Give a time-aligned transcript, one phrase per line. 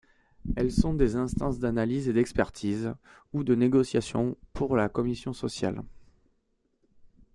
[0.55, 2.95] Elles sont des instances d'analyse et d'expertises,
[3.33, 5.83] ou de négociation pour la commission sociale.